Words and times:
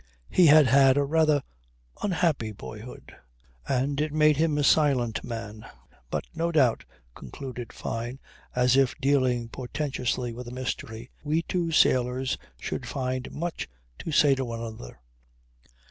He 0.31 0.47
had 0.47 0.65
had 0.65 0.97
a 0.97 1.03
rather 1.03 1.43
unhappy 2.01 2.51
boyhood; 2.51 3.15
and 3.67 4.01
it 4.01 4.11
made 4.11 4.35
him 4.37 4.57
a 4.57 4.63
silent 4.63 5.23
man. 5.23 5.63
But 6.09 6.25
no 6.33 6.51
doubt, 6.51 6.85
concluded 7.13 7.71
Fyne, 7.71 8.19
as 8.55 8.75
if 8.75 8.95
dealing 8.97 9.47
portentously 9.49 10.33
with 10.33 10.47
a 10.47 10.51
mystery, 10.51 11.11
we 11.23 11.43
two 11.43 11.71
sailors 11.71 12.35
should 12.59 12.87
find 12.87 13.31
much 13.31 13.67
to 13.99 14.11
say 14.11 14.33
to 14.33 14.43
one 14.45 14.59
another. 14.61 15.01